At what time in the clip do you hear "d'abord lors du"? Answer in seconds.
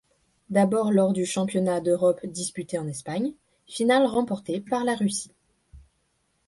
0.49-1.27